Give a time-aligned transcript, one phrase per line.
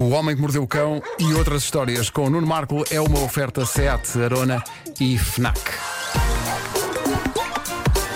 [0.00, 3.18] O Homem que Mordeu o Cão e outras histórias com o Nuno Marco é uma
[3.18, 4.62] oferta SEAT, Arona
[5.00, 5.58] e FNAC.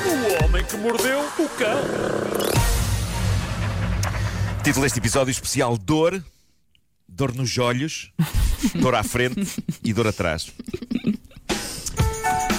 [0.06, 1.82] O homem que mordeu o cão.
[4.62, 6.22] Título deste episódio especial: Dor,
[7.08, 8.12] dor nos olhos,
[8.76, 10.52] dor à frente e dor atrás.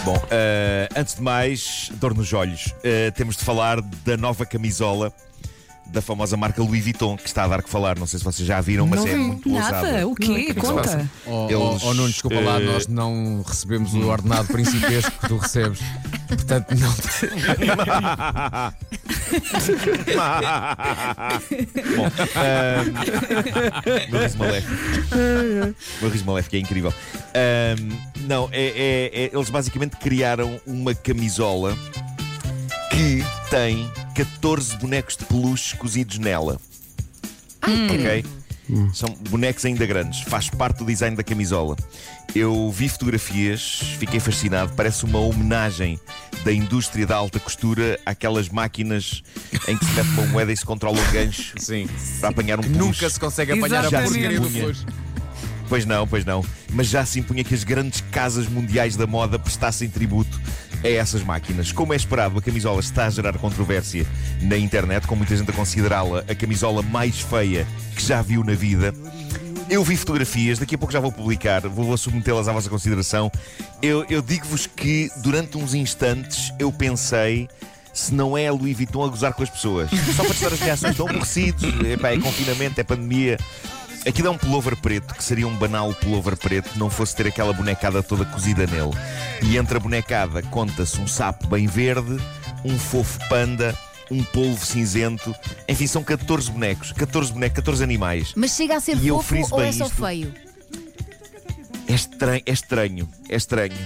[0.03, 2.75] Bom, eh, antes de mais, dor nos olhos.
[2.83, 5.13] Eh, temos de falar da nova camisola
[5.85, 7.97] da famosa marca Louis Vuitton, que está a dar que falar.
[7.99, 9.77] Não sei se vocês já viram, mas não é muito nada.
[9.77, 10.07] ousada.
[10.07, 10.53] O quê?
[10.53, 11.09] Conta.
[11.25, 15.27] Oh, Eles, oh, oh, Nuno, desculpa lá, eh, nós não recebemos o ordenado principesco que
[15.27, 15.79] tu recebes.
[16.27, 16.93] Portanto, não.
[21.95, 22.05] Bom,
[22.35, 22.91] ahm,
[24.11, 24.73] meu riso maléfico.
[26.01, 26.93] meu riso maléfico é incrível.
[27.35, 31.75] Ahm, não, é, é- é- eles basicamente criaram uma camisola
[32.91, 36.59] que tem 14 bonecos de peluche cozidos nela.
[37.61, 38.25] ok?
[38.93, 41.75] São bonecos ainda grandes, faz parte do design da camisola.
[42.33, 44.73] Eu vi fotografias, fiquei fascinado.
[44.73, 45.99] Parece uma homenagem
[46.43, 49.21] da indústria da alta costura àquelas máquinas
[49.67, 51.87] em que se mete uma moeda e se controla um gancho Sim.
[52.19, 52.79] para apanhar um peluche.
[52.79, 54.09] Nunca se consegue apanhar Exatamente.
[54.09, 54.85] a porcaria do peluche.
[55.69, 56.43] Pois não, pois não.
[56.71, 60.39] Mas já se impunha que as grandes casas mundiais da moda prestassem tributo
[60.83, 61.71] a essas máquinas.
[61.71, 64.05] Como é esperado, a camisola está a gerar controvérsia
[64.41, 68.53] na internet, com muita gente a considerá-la a camisola mais feia que já viu na
[68.53, 68.93] vida.
[69.69, 73.31] Eu vi fotografias, daqui a pouco já vou publicar, vou submetê-las à vossa consideração.
[73.81, 77.47] Eu, eu digo-vos que durante uns instantes eu pensei
[77.93, 79.89] se não é a Louis Vuitton a gozar com as pessoas.
[80.15, 81.63] Só para testar as reações, estão aborrecidos.
[81.63, 83.37] É confinamento, é pandemia.
[84.05, 87.53] Aquilo é um pullover preto, que seria um banal pullover preto, não fosse ter aquela
[87.53, 88.91] bonecada toda cozida nele.
[89.41, 92.17] E entre a bonecada conta-se um sapo bem verde,
[92.65, 93.73] um fofo panda,
[94.11, 95.33] um polvo cinzento.
[95.69, 98.33] Enfim, são 14 bonecos, 14 bonecos, 14 animais.
[98.35, 99.95] Mas chega a ser E fofo ou é só isto.
[100.05, 100.33] feio?
[101.87, 103.77] É estranho, é estranho, é estranho.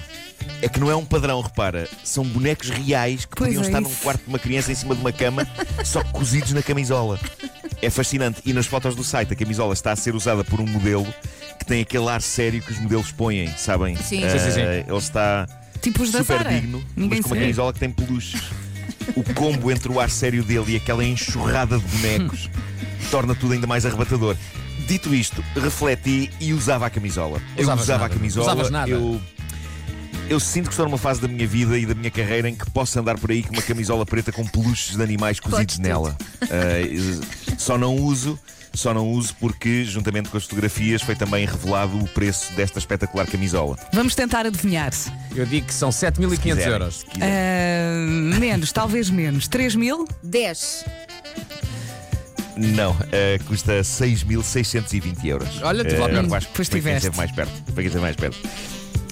[0.61, 1.87] É que não é um padrão, repara.
[2.03, 4.01] São bonecos reais que Pois podiam é estar num isso.
[4.01, 5.47] quarto de uma criança em cima de uma cama,
[5.83, 7.19] só cozidos na camisola.
[7.81, 8.41] É fascinante.
[8.45, 11.05] E nas fotos do site, a camisola está a ser usada por um modelo
[11.59, 13.95] que tem aquele ar sério que os modelos põem, sabem?
[13.97, 14.23] Sim.
[14.23, 14.61] Eh, Sim, sim, sim.
[14.61, 15.47] Ele está
[15.81, 18.41] Tipo os super digno, Ninguém mas com uma camisola que tem peluches.
[19.15, 22.49] O combo entre o ar sério dele e aquela enxurrada de bonecos
[23.11, 24.35] torna tudo ainda mais arrebatador.
[24.87, 27.41] Dito isto, refleti e usava a camisola.
[27.55, 28.13] Eu Usavas usava nada.
[28.13, 28.45] a camisola.
[28.45, 28.89] Usavas nada.
[28.89, 29.21] Eu,
[30.29, 32.69] eu sinto que estou numa fase da minha vida e da minha carreira em que
[32.71, 36.17] posso andar por aí com uma camisola preta com peluches de animais cozidos nela.
[36.41, 36.45] Ah,
[37.57, 38.39] só não uso.
[38.73, 43.25] Só não uso porque, juntamente com as fotografias, foi também revelado o preço desta espetacular
[43.25, 43.75] camisola.
[43.91, 44.91] Vamos tentar adivinhar.
[45.35, 46.95] Eu digo que são 7.500 Quiserem, euros.
[46.97, 47.05] se.
[47.19, 49.47] Ah, menos, talvez menos.
[49.47, 50.07] 3 mil?
[50.21, 50.85] 10.
[52.55, 55.61] Não, eh, custa 6.620 euros.
[55.63, 56.97] Olha, eu acho que Pois quem tiveste.
[57.07, 57.53] esteve mais perto.
[57.65, 58.37] Foi quem esteve mais perto.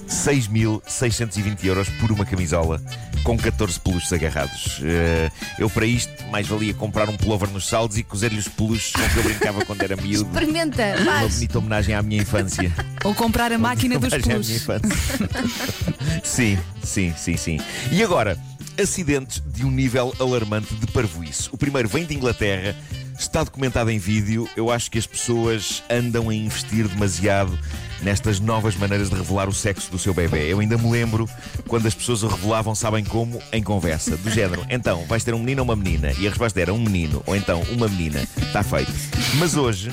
[0.08, 2.80] 6.620 euros por uma camisola
[3.22, 4.80] com 14 peluches agarrados.
[4.82, 8.92] Eh, eu, para isto, mais valia comprar um pullover nos saldos e cozer-lhe os peluches
[8.92, 10.28] com que eu brincava quando era miúdo.
[10.28, 11.34] Experimenta, Uma faz.
[11.34, 12.72] bonita homenagem à minha infância.
[13.04, 14.62] Ou comprar a máquina dos Homenagem à minha peluches?
[14.62, 16.20] infância.
[16.22, 17.60] sim, sim, sim, sim.
[17.90, 18.38] E agora,
[18.80, 21.48] acidentes de um nível alarmante de parvoíce.
[21.50, 22.76] O primeiro vem de Inglaterra,
[23.18, 24.48] está documentado em vídeo.
[24.56, 27.58] Eu acho que as pessoas andam a investir demasiado
[28.02, 30.52] nestas novas maneiras de revelar o sexo do seu bebê.
[30.52, 31.28] Eu ainda me lembro
[31.66, 33.40] quando as pessoas o revelavam, sabem como?
[33.52, 34.64] Em conversa, do género.
[34.70, 36.12] Então, vais ter um menino ou uma menina?
[36.18, 38.26] E a resposta era um menino, ou então uma menina.
[38.36, 38.92] Está feito.
[39.38, 39.90] Mas hoje,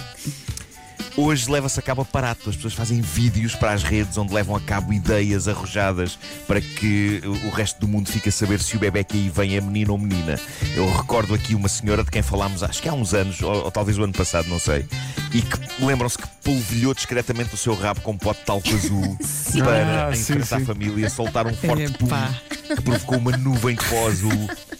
[1.15, 2.49] Hoje leva-se a cabo aparato.
[2.49, 7.21] As pessoas fazem vídeos para as redes onde levam a cabo ideias arrojadas para que
[7.23, 9.91] o resto do mundo fique a saber se o bebê que aí vem é menino
[9.91, 10.39] ou menina.
[10.75, 13.71] Eu recordo aqui uma senhora de quem falámos acho que há uns anos, ou, ou
[13.71, 14.85] talvez o ano passado, não sei,
[15.31, 19.17] e que lembram-se que polvilhou discretamente o seu rabo com um pote de talco azul
[19.59, 20.65] para, Ah, em sim, sim.
[20.65, 22.07] família, soltar um forte pum
[22.75, 24.31] que provocou uma nuvem de pó azul.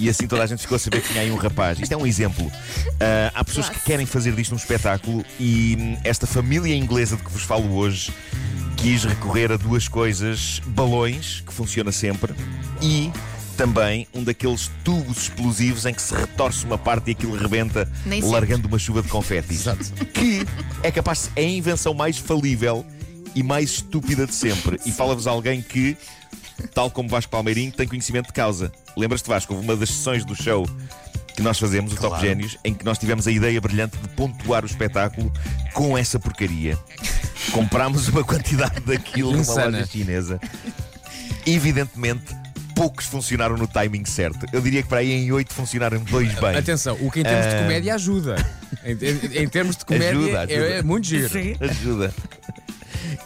[0.00, 1.78] E assim toda a gente ficou a saber que tinha aí um rapaz.
[1.78, 2.50] Isto é um exemplo.
[2.98, 7.22] Ah, há pessoas que querem fazer disto um espetáculo e hum, esta família inglesa de
[7.22, 8.10] que vos falo hoje
[8.78, 12.34] quis recorrer a duas coisas: balões, que funciona sempre,
[12.80, 13.12] e
[13.56, 18.22] também um daqueles tubos explosivos em que se retorce uma parte e aquilo rebenta, Nem
[18.22, 18.34] sempre.
[18.34, 19.66] largando uma chuva de confetis.
[20.14, 20.46] Que
[20.82, 22.86] é capaz, é a invenção mais falível
[23.34, 24.80] e mais estúpida de sempre.
[24.86, 25.94] E fala-vos alguém que
[26.68, 28.72] tal como Vasco Palmeirinho, tem conhecimento de causa.
[28.96, 29.54] Lembras-te, Vasco?
[29.54, 30.66] Houve uma das sessões do show
[31.34, 34.62] que nós fazemos, o Top Génios, em que nós tivemos a ideia brilhante de pontuar
[34.64, 35.32] o espetáculo
[35.72, 36.76] com essa porcaria.
[37.52, 40.40] Comprámos uma quantidade daquilo numa loja chinesa.
[41.46, 42.34] Evidentemente,
[42.74, 44.44] poucos funcionaram no timing certo.
[44.52, 46.56] Eu diria que para aí em 8 funcionaram dois bem.
[46.56, 47.62] Atenção, o que em termos de Ah.
[47.62, 48.36] comédia ajuda.
[48.84, 50.52] Em, em- em termos de comédia Ajuda, ajuda.
[50.68, 51.28] É, é muito giro.
[51.28, 51.56] Sim.
[51.60, 52.14] Ajuda.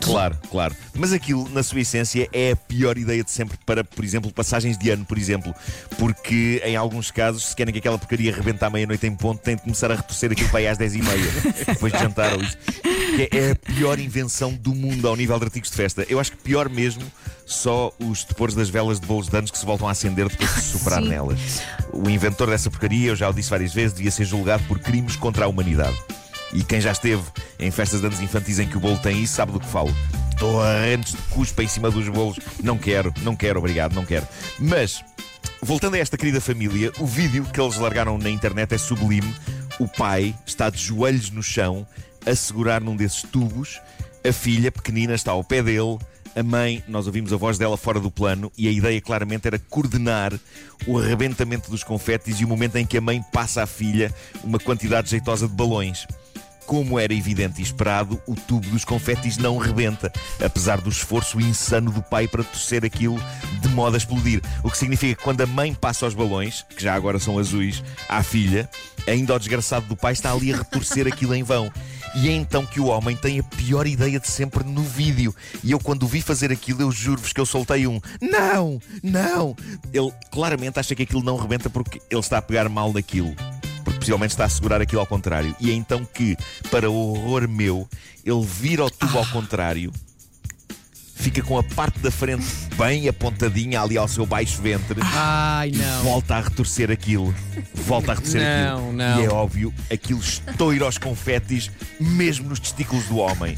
[0.00, 0.74] Claro, claro.
[0.94, 4.76] Mas aquilo, na sua essência, é a pior ideia de sempre para, por exemplo, passagens
[4.78, 5.54] de ano, por exemplo.
[5.98, 9.56] Porque, em alguns casos, se querem que aquela porcaria rebente à meia-noite em ponto, têm
[9.56, 12.56] de começar a retorcer aquilo para aí às 10h30, depois de jantar ou isso.
[13.16, 16.04] Que é a pior invenção do mundo ao nível de artigos de festa.
[16.08, 17.04] Eu acho que pior mesmo
[17.46, 20.54] só os depores das velas de bolos de anos que se voltam a acender depois
[20.54, 21.08] de se soprar Sim.
[21.08, 21.62] nelas.
[21.92, 25.16] O inventor dessa porcaria, eu já o disse várias vezes, devia ser julgado por crimes
[25.16, 25.96] contra a humanidade.
[26.54, 27.22] E quem já esteve
[27.58, 29.94] em festas de anos infantis em que o bolo tem isso sabe do que falo.
[30.38, 32.38] Torrentes de cuspa em cima dos bolos.
[32.62, 34.26] Não quero, não quero, obrigado, não quero.
[34.58, 35.04] Mas,
[35.60, 39.34] voltando a esta querida família, o vídeo que eles largaram na internet é sublime.
[39.80, 41.84] O pai está de joelhos no chão
[42.24, 43.80] a segurar num desses tubos.
[44.26, 45.98] A filha, pequenina, está ao pé dele.
[46.36, 49.58] A mãe, nós ouvimos a voz dela fora do plano e a ideia claramente era
[49.58, 50.32] coordenar
[50.86, 54.12] o arrebentamento dos confetes e o momento em que a mãe passa à filha
[54.42, 56.06] uma quantidade jeitosa de balões.
[56.66, 60.12] Como era evidente e esperado, o tubo dos confetes não rebenta,
[60.44, 63.20] apesar do esforço insano do pai para torcer aquilo
[63.60, 64.40] de modo a explodir.
[64.62, 67.82] O que significa que quando a mãe passa os balões, que já agora são azuis,
[68.08, 68.68] à filha,
[69.06, 71.70] ainda o desgraçado do pai está ali a retorcer aquilo em vão.
[72.14, 75.34] E é então que o homem tem a pior ideia de sempre no vídeo.
[75.64, 78.80] E eu, quando vi fazer aquilo, eu juro-vos que eu soltei um Não!
[79.02, 79.56] Não!
[79.92, 83.34] Ele claramente acha que aquilo não rebenta porque ele está a pegar mal naquilo
[84.04, 85.56] possivelmente está a segurar aquilo ao contrário.
[85.58, 86.36] E é então que,
[86.70, 87.88] para o horror meu,
[88.24, 89.90] ele vira o tubo ao contrário,
[91.14, 92.44] fica com a parte da frente
[92.76, 95.00] bem apontadinha ali ao seu baixo ventre.
[95.02, 96.02] Ai, não.
[96.02, 97.34] Volta a retorcer aquilo.
[97.74, 98.92] Volta a retorcer Não, aquilo.
[98.92, 99.20] não.
[99.20, 103.56] E é óbvio, aquilo estoura os confetes, mesmo nos testículos do homem.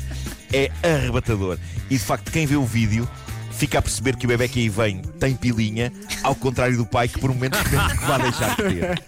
[0.52, 1.58] É arrebatador.
[1.90, 3.08] E de facto, quem vê o vídeo
[3.56, 5.92] fica a perceber que o bebê que aí vem tem pilinha,
[6.22, 9.02] ao contrário do pai que por um momento pensa que vai deixar de ter.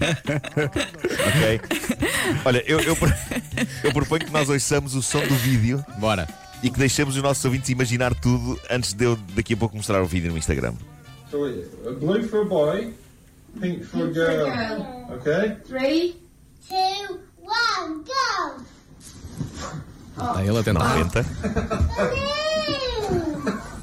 [1.28, 1.60] Ok?
[2.44, 2.96] Olha, eu, eu,
[3.84, 6.26] eu proponho que nós ouçamos o som do vídeo Bora.
[6.62, 10.02] e que deixemos os nossos ouvintes imaginar tudo antes de eu daqui a pouco mostrar
[10.02, 10.74] o vídeo no Instagram.
[11.30, 12.94] So uh, blue for a boy,
[13.60, 14.48] pink for girl.
[15.16, 15.56] Okay?
[15.66, 16.16] Three,
[16.66, 18.64] two, one, go!
[20.16, 21.24] Está ele a Não tentar.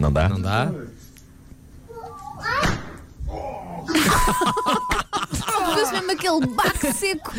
[0.06, 0.30] Não dá?
[0.30, 0.72] Não dá?
[5.75, 7.34] Fez mesmo aquele baque seco.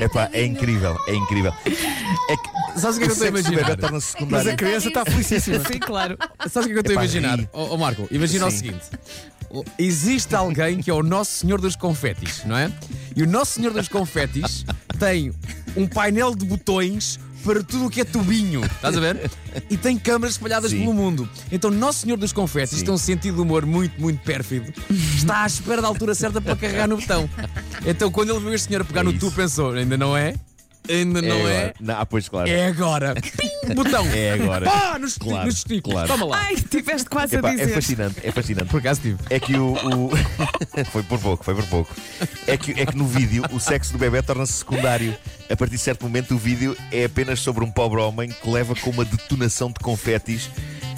[0.00, 1.52] Epá, é incrível, é incrível.
[1.66, 3.76] É que, Sabes o que é que eu estou a o imaginar?
[3.76, 4.52] torna-se Mas secundário.
[4.52, 5.60] a criança está felicíssima.
[5.64, 6.16] Sim, claro.
[6.50, 7.38] Sabes o que é que eu estou a imaginar?
[7.52, 8.56] Ó ó, Marco, imagina o Sim.
[8.56, 8.84] seguinte:
[9.78, 12.72] existe alguém que é o Nosso Senhor dos Confetis, não é?
[13.14, 14.64] E o Nosso Senhor dos Confetis
[14.98, 15.32] tem
[15.76, 19.30] um painel de botões para tudo o que é tubinho, estás a ver?
[19.70, 20.80] E tem câmaras espalhadas Sim.
[20.80, 21.28] pelo mundo.
[21.52, 22.84] Então, Nosso Senhor dos Confetis Sim.
[22.84, 24.72] tem um sentido de humor muito, muito pérfido.
[24.90, 27.28] Está à espera da altura certa para carregar no botão.
[27.86, 30.34] Então, quando ele viu este senhor pegar É no tubo, pensou: ainda não é?
[30.88, 31.56] Ainda não é?
[31.58, 31.74] agora.
[31.80, 32.48] Não, ah, pois claro.
[32.50, 33.14] É agora.
[33.14, 34.06] Pim, botão.
[34.06, 34.66] É agora.
[34.66, 35.94] Pá, nos, Claro, nos testículos.
[35.94, 36.08] claro.
[36.08, 36.38] Toma lá.
[36.44, 37.74] Ai, tiveste quase Epá, a é dizer.
[37.74, 38.70] fascinante, é fascinante.
[38.70, 39.18] Por acaso tive.
[39.30, 39.72] É que o.
[39.72, 40.10] o-
[40.92, 41.94] foi por pouco, foi por pouco.
[42.46, 45.16] É que, é que no vídeo o sexo do bebê torna-se secundário.
[45.50, 48.74] A partir de certo momento o vídeo é apenas sobre um pobre homem que leva
[48.74, 50.50] com uma detonação de confetis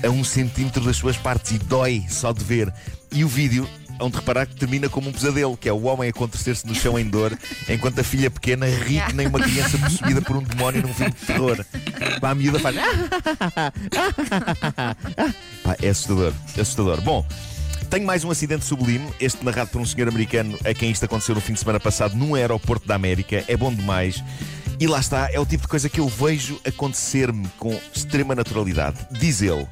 [0.05, 2.73] a um centímetro das suas partes e dói só de ver.
[3.13, 3.69] E o vídeo.
[3.99, 6.75] Hão de reparar que termina como um pesadelo, que é o homem a contorcer-se no
[6.75, 7.37] chão em dor,
[7.69, 11.13] enquanto a filha pequena ri que nem uma criança possuída por um demónio num filme
[11.13, 11.65] de terror.
[12.21, 12.77] Pá, a miúda faz.
[15.63, 17.01] Pá, é assustador, é assustador.
[17.01, 17.27] Bom,
[17.91, 21.35] tenho mais um acidente sublime, este narrado por um senhor americano a quem isto aconteceu
[21.35, 23.45] no fim de semana passado num aeroporto da América.
[23.49, 24.23] É bom demais.
[24.79, 28.99] E lá está, é o tipo de coisa que eu vejo acontecer-me com extrema naturalidade.
[29.11, 29.67] Diz ele.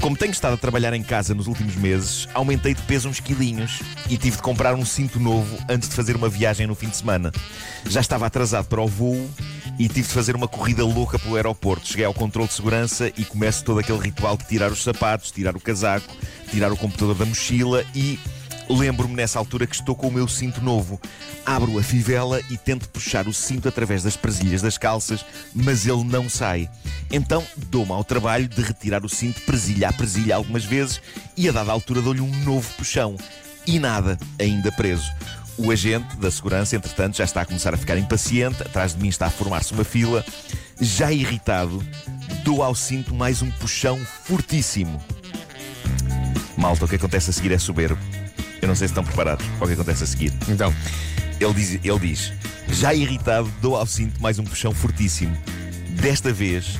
[0.00, 3.82] Como tenho estado a trabalhar em casa nos últimos meses, aumentei de peso uns quilinhos
[4.08, 6.96] e tive de comprar um cinto novo antes de fazer uma viagem no fim de
[6.96, 7.30] semana.
[7.86, 9.28] Já estava atrasado para o voo
[9.78, 11.86] e tive de fazer uma corrida louca pelo aeroporto.
[11.86, 15.54] Cheguei ao controle de segurança e começo todo aquele ritual de tirar os sapatos, tirar
[15.54, 16.10] o casaco,
[16.50, 18.18] tirar o computador da mochila e
[18.72, 21.00] lembro-me nessa altura que estou com o meu cinto novo.
[21.44, 25.24] Abro a fivela e tento puxar o cinto através das presilhas das calças,
[25.54, 26.70] mas ele não sai.
[27.10, 31.00] Então dou-me ao trabalho de retirar o cinto presilha a presilha algumas vezes
[31.36, 33.16] e a dada altura dou-lhe um novo puxão.
[33.66, 35.10] E nada, ainda preso.
[35.58, 39.08] O agente da segurança, entretanto, já está a começar a ficar impaciente, atrás de mim
[39.08, 40.24] está a formar-se uma fila.
[40.80, 41.84] Já irritado,
[42.44, 45.02] dou ao cinto mais um puxão fortíssimo.
[46.56, 48.19] Malta, o que acontece a seguir é soberbo.
[48.60, 50.32] Eu não sei se estão preparados para o que acontece a seguir.
[50.48, 50.74] Então,
[51.40, 52.32] Ele diz, ele diz:
[52.68, 55.36] Já irritado, dou ao cinto mais um puxão fortíssimo.
[56.00, 56.78] Desta vez,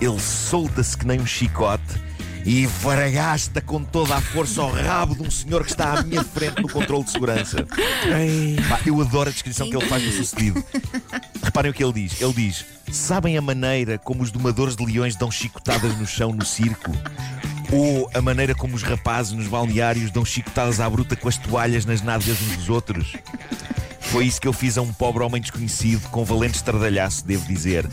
[0.00, 2.08] ele solta-se que nem um chicote
[2.44, 6.24] e varagaste com toda a força ao rabo de um senhor que está à minha
[6.24, 7.66] frente no controle de segurança.
[8.68, 10.64] Pá, eu adoro a descrição que ele faz do sucedido.
[11.42, 12.20] Reparem o que ele diz.
[12.20, 16.44] Ele diz: Sabem a maneira como os domadores de leões dão chicotadas no chão no
[16.44, 16.90] circo?
[17.72, 21.84] Ou a maneira como os rapazes nos balneários dão chicotadas à bruta com as toalhas
[21.84, 23.12] nas nádegas uns dos outros?
[24.00, 27.86] Foi isso que eu fiz a um pobre homem desconhecido com valente estradalhaço, devo dizer.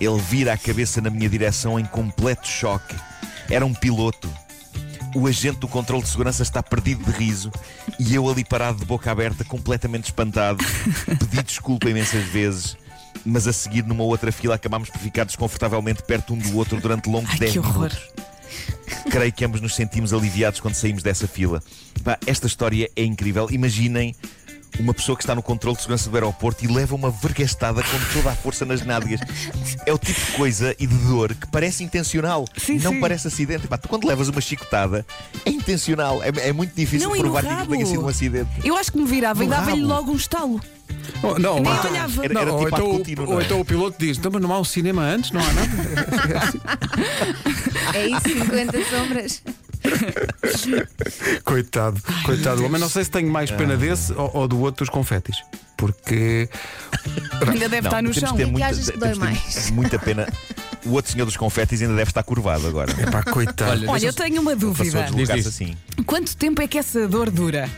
[0.00, 2.96] Ele vira a cabeça na minha direção em completo choque.
[3.48, 4.28] Era um piloto.
[5.14, 7.52] O agente do controle de segurança está perdido de riso
[7.98, 10.64] e eu ali parado de boca aberta, completamente espantado.
[11.06, 12.76] Pedi desculpa imensas vezes,
[13.24, 17.08] mas a seguir numa outra fila acabámos por ficar desconfortavelmente perto um do outro durante
[17.08, 17.90] longos Ai, 10 que horror.
[19.10, 21.62] Creio que ambos nos sentimos aliviados quando saímos dessa fila.
[22.04, 23.48] Pá, esta história é incrível.
[23.50, 24.14] Imaginem
[24.78, 27.98] uma pessoa que está no controle de segurança do aeroporto e leva uma vergastada com
[28.14, 29.20] toda a força nas nádegas.
[29.84, 32.44] É o tipo de coisa e de dor que parece intencional.
[32.56, 33.00] Sim, não sim.
[33.00, 33.66] parece acidente.
[33.66, 35.04] Pá, tu quando levas uma chicotada,
[35.44, 36.22] é intencional.
[36.22, 38.50] É, é muito difícil Não, e provar que tenha sido um acidente.
[38.64, 39.92] Eu acho que me virava e No dava-lhe rabo.
[39.92, 40.60] logo um estalo.
[41.22, 42.24] Oh, não, Nem então- olhava.
[42.24, 43.44] Era, não, era ou, tipo então, ato o- contínuo, ou não é?
[43.44, 45.30] então o piloto diz: então, mas não há um cinema antes?
[45.32, 45.70] Não há nada?
[47.94, 49.42] É isso, 50 sombras.
[51.44, 52.68] coitado, coitado.
[52.68, 55.36] Mas não sei se tenho mais pena desse ou, ou do outro dos confetes.
[55.76, 56.48] Porque.
[57.48, 58.32] Ainda deve estar no chão.
[58.32, 60.28] de ter O que é que muita, achas que dói ter muita pena.
[60.84, 62.92] O outro senhor dos confetes ainda deve estar curvado agora.
[63.10, 63.70] Pá, coitado.
[63.72, 65.08] Olha, Olha, eu tenho uma dúvida.
[65.14, 65.46] Diz, diz.
[65.46, 65.76] assim.
[66.06, 67.68] Quanto tempo é que essa dor dura?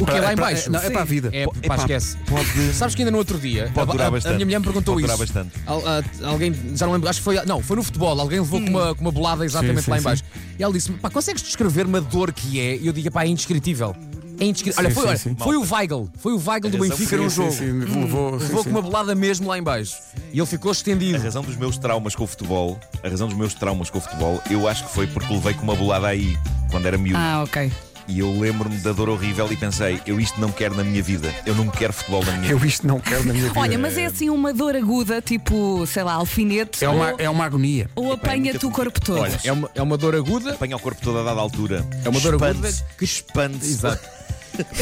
[0.00, 0.70] O que é lá em baixo?
[0.70, 1.30] não, é para a vida.
[1.32, 2.16] É, pá, esquece.
[2.26, 2.72] Pode.
[2.74, 4.34] Sabes que ainda no outro dia Pode a- durar a, a bastante.
[4.36, 5.16] minha mulher me perguntou Pode isso.
[5.16, 5.54] durar bastante.
[5.66, 7.44] Al- a- alguém, já não lembro, acho que foi.
[7.44, 8.18] Não, foi no futebol.
[8.20, 10.04] Alguém levou com, uma, com uma bolada exatamente sim, lá em sim.
[10.04, 10.22] baixo.
[10.58, 12.76] E ela disse: pá, consegues descrever uma dor que é?
[12.76, 13.94] E eu digo: pá, é indescritível.
[14.40, 14.84] É indescritível.
[14.86, 15.36] Olha, foi, sim, olha, sim.
[15.36, 16.08] foi o Weigl.
[16.16, 17.50] Foi o Weigl do Benfica Sim, jogo.
[17.50, 18.70] sim, sim, levou, sim, Levou sim.
[18.70, 19.96] com uma bolada mesmo lá em baixo.
[20.32, 21.18] E ele ficou A estendido.
[21.20, 24.40] razão dos meus traumas com o futebol, a razão dos meus traumas com o futebol,
[24.48, 26.38] eu acho que foi porque levei com uma bolada aí
[26.70, 27.18] quando era miúdo.
[27.18, 27.72] Ah, ok.
[28.08, 31.32] E eu lembro-me da dor horrível e pensei, eu isto não quero na minha vida.
[31.44, 32.68] Eu não quero futebol na minha Eu vida.
[32.68, 33.60] isto não quero na minha vida.
[33.60, 36.82] Olha, mas é assim uma dor aguda, tipo, sei lá, alfinete.
[36.82, 37.90] É uma, ou, é uma agonia.
[37.94, 39.20] ou apanha-te o corpo todo.
[39.20, 40.52] Olha, é uma, é uma dor aguda.
[40.54, 41.86] Apanha o corpo todo a dada altura.
[42.04, 43.72] É uma dor aguda que- expande-se.
[43.72, 44.08] Exato.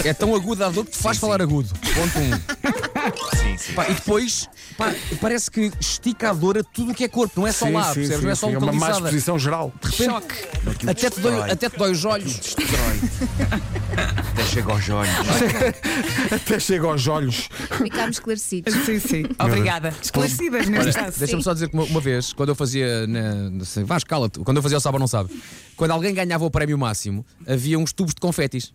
[0.04, 1.42] É tão aguda a dor que te faz Sim, falar sim.
[1.42, 1.68] agudo.
[1.95, 3.37] Ponto um.
[3.37, 3.73] Sim, sim.
[3.75, 7.40] Pá, e depois, pá, parece que estica a dor a tudo o que é corpo,
[7.40, 8.18] não é só lá, sim, percebes?
[8.18, 9.73] sim, não é só sim, é uma má exposição geral.
[9.92, 10.35] Choque.
[10.88, 12.35] até, te dói, até te dói os olhos.
[12.35, 13.00] Destrói.
[13.97, 15.14] Até chega aos olhos.
[16.33, 17.49] Até chega aos olhos.
[17.83, 18.75] Ficámos esclarecidos.
[18.85, 19.25] Sim, sim.
[19.38, 19.95] Obrigada.
[20.02, 21.18] Esclarecidas neste caso.
[21.18, 23.06] Deixa-me só dizer que uma, uma vez, quando eu fazia.
[23.06, 25.30] Na, não sei, vá, escala-te, quando eu fazia o Sábado Não Sabe,
[25.76, 28.73] quando alguém ganhava o prémio máximo, havia uns tubos de confetis.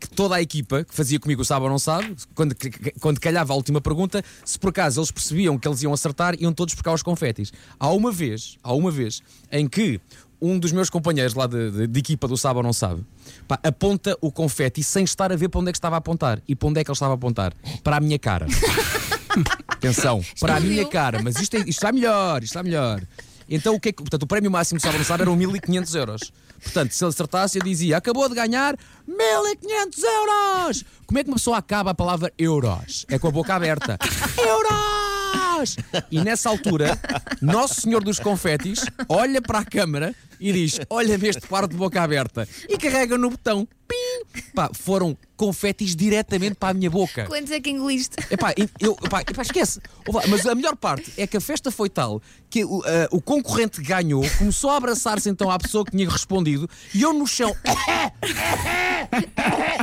[0.00, 2.54] Que toda a equipa que fazia comigo o Sábado Não Sabe, quando,
[3.00, 6.52] quando calhava a última pergunta, se por acaso eles percebiam que eles iam acertar, iam
[6.52, 7.52] todos buscar os confetis.
[7.78, 10.00] Há uma vez, há uma vez, em que
[10.40, 13.02] um dos meus companheiros lá de, de- de equipa do Sábado Não Sabe
[13.48, 16.40] pá, aponta o confeti sem estar a ver para onde é que estava a apontar.
[16.46, 17.52] E para onde é que ele estava a apontar?
[17.82, 18.46] Para a minha cara.
[19.68, 23.02] Atenção, para a minha cara, mas isto, é- isto está melhor, isto está melhor.
[23.48, 26.32] Então o que é que, portanto, o prémio máximo de sábado lançado eram 1500 euros.
[26.62, 28.76] Portanto, se ele acertasse, eu dizia: acabou de ganhar
[29.06, 30.84] 1500 euros!
[31.06, 33.06] Como é que uma pessoa acaba a palavra euros?
[33.08, 33.98] É com a boca aberta.
[34.38, 35.76] Euros!
[36.10, 36.98] E nessa altura,
[37.40, 42.02] Nosso Senhor dos Confetis olha para a câmara e diz: Olha-me este par de boca
[42.02, 42.46] aberta.
[42.68, 43.66] E carrega no botão.
[43.88, 44.42] Pim!
[44.54, 47.26] Pá, foram confetis diretamente para a minha boca.
[47.26, 48.16] Quantos é que engoliste?
[48.30, 49.80] Epá, eu, epá, epá, esquece.
[50.28, 53.82] Mas a melhor parte é que a festa foi tal que o, ah, o concorrente
[53.82, 57.54] ganhou começou a abraçar-se então à pessoa que tinha respondido e eu no chão.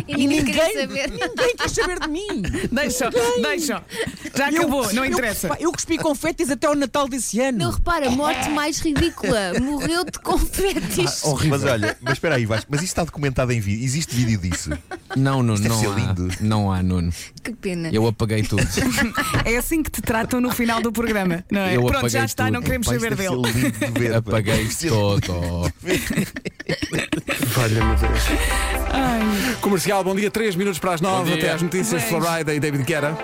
[0.08, 1.10] E ninguém ninguém, saber.
[1.12, 2.42] ninguém quis saber de mim.
[2.72, 3.10] Deixa,
[3.42, 3.84] deixa.
[4.36, 5.48] Já Eu- acabou, não eu- interessa.
[5.48, 7.58] pá, Eu, cuspi confetis até ao Natal desse ano.
[7.60, 9.60] Não repara, morte mais ridícula.
[9.62, 11.24] Morreu de confetes.
[11.24, 11.50] Horrível.
[11.60, 13.84] Mas olha, mas espera aí, Vasco, mas isto está documentado em vídeo.
[13.84, 14.72] Existe vídeo disso.
[15.16, 15.96] Não, Nuno, deve não há.
[15.96, 16.28] lindo.
[16.42, 17.14] Não há, Nuno.
[17.44, 17.90] Que pena.
[17.92, 18.64] Eu apaguei tudo.
[19.46, 21.76] É assim que te tratam no final do programa, não é?
[21.76, 22.54] Eu Pronto, já está, tudo.
[22.54, 23.72] não queremos isto saber dele.
[23.72, 25.72] de ver, apaguei todo.
[27.56, 28.24] Valha-me Deus.
[28.92, 29.56] Ai.
[29.62, 32.04] Comercial, bom dia, 3 minutos para as 9, Bom até às notícias.
[32.04, 33.18] Florida e David Guerra.